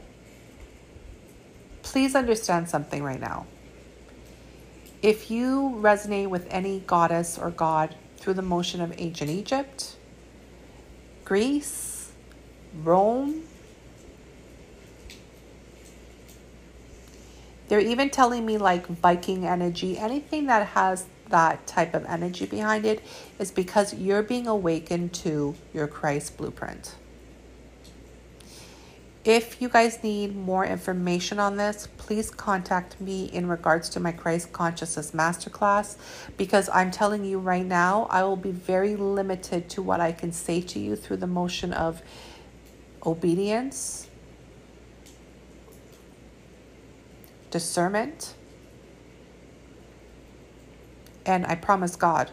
please 1.83 2.17
understand 2.17 2.69
something 2.69 3.03
right 3.03 3.21
now 3.21 3.47
if 5.03 5.31
you 5.31 5.79
resonate 5.81 6.29
with 6.29 6.47
any 6.51 6.81
goddess 6.87 7.39
or 7.39 7.51
god 7.51 7.95
through 8.17 8.35
the 8.35 8.43
motion 8.43 8.81
of 8.81 8.93
ancient 8.99 9.31
Egypt, 9.31 9.97
Greece, 11.25 12.13
Rome. 12.83 13.43
They're 17.69 17.81
even 17.81 18.11
telling 18.11 18.47
me 18.47 18.59
like 18.59 18.87
Viking 18.87 19.47
energy, 19.47 19.99
anything 19.99 20.47
that 20.47 20.69
has 20.69 21.07
that 21.29 21.67
type 21.67 21.95
of 21.95 22.05
energy 22.07 22.47
behind 22.47 22.85
it 22.87 23.03
is 23.39 23.51
because 23.51 23.93
you're 23.95 24.23
being 24.23 24.47
awakened 24.47 25.13
to 25.15 25.55
your 25.75 25.89
Christ 25.89 26.37
blueprint. 26.37 26.95
If 29.27 29.61
you 29.61 29.69
guys 29.69 30.05
need 30.05 30.37
more 30.37 30.65
information 30.65 31.41
on 31.41 31.57
this, 31.57 31.89
please 31.97 32.31
contact 32.31 33.01
me 33.01 33.25
in 33.25 33.49
regards 33.49 33.89
to 33.89 33.99
my 33.99 34.13
Christ 34.13 34.53
Consciousness 34.53 35.11
Masterclass 35.11 35.97
because 36.37 36.69
I'm 36.73 36.93
telling 36.93 37.25
you 37.25 37.41
right 37.41 37.67
now, 37.67 38.07
I 38.09 38.23
will 38.23 38.37
be 38.37 38.53
very 38.53 38.95
limited 38.95 39.69
to 39.71 39.83
what 39.83 39.99
I 39.99 40.13
can 40.13 40.31
say 40.31 40.61
to 40.61 40.79
you 40.79 40.95
through 40.95 41.17
the 41.17 41.27
motion 41.27 41.73
of 41.73 42.03
obedience, 43.05 44.07
discernment, 47.51 48.35
and 51.27 51.45
I 51.47 51.57
promise 51.57 51.97
God, 51.97 52.31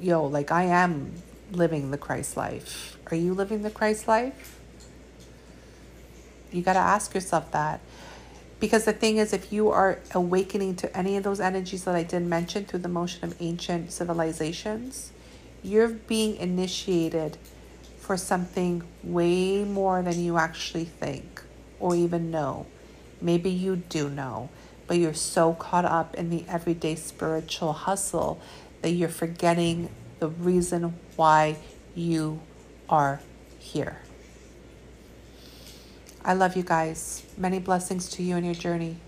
yo, 0.00 0.24
like 0.24 0.50
I 0.50 0.64
am 0.64 1.12
living 1.52 1.90
the 1.90 1.98
Christ 1.98 2.36
life. 2.36 2.98
Are 3.10 3.16
you 3.16 3.34
living 3.34 3.62
the 3.62 3.70
Christ 3.70 4.08
life? 4.08 4.58
You 6.50 6.62
got 6.62 6.74
to 6.74 6.78
ask 6.78 7.14
yourself 7.14 7.50
that. 7.52 7.80
Because 8.60 8.84
the 8.84 8.92
thing 8.92 9.16
is, 9.16 9.32
if 9.32 9.52
you 9.52 9.70
are 9.70 9.98
awakening 10.14 10.76
to 10.76 10.96
any 10.96 11.16
of 11.16 11.24
those 11.24 11.40
energies 11.40 11.84
that 11.84 11.94
I 11.94 12.02
did 12.02 12.22
mention 12.22 12.64
through 12.64 12.80
the 12.80 12.88
motion 12.88 13.24
of 13.24 13.34
ancient 13.40 13.90
civilizations, 13.90 15.12
you're 15.62 15.88
being 15.88 16.36
initiated 16.36 17.38
for 17.98 18.16
something 18.16 18.82
way 19.02 19.64
more 19.64 20.02
than 20.02 20.20
you 20.20 20.36
actually 20.36 20.84
think 20.84 21.42
or 21.80 21.94
even 21.94 22.30
know. 22.30 22.66
Maybe 23.20 23.50
you 23.50 23.76
do 23.76 24.08
know 24.08 24.50
but 24.92 24.98
you're 24.98 25.14
so 25.14 25.54
caught 25.54 25.86
up 25.86 26.14
in 26.16 26.28
the 26.28 26.44
everyday 26.48 26.94
spiritual 26.94 27.72
hustle 27.72 28.38
that 28.82 28.90
you're 28.90 29.08
forgetting 29.08 29.88
the 30.22 30.28
reason 30.28 30.94
why 31.16 31.56
you 31.96 32.38
are 32.88 33.18
here. 33.58 33.98
I 36.24 36.34
love 36.34 36.54
you 36.54 36.62
guys. 36.62 37.24
Many 37.36 37.58
blessings 37.58 38.08
to 38.10 38.22
you 38.22 38.36
in 38.36 38.44
your 38.44 38.54
journey. 38.54 38.98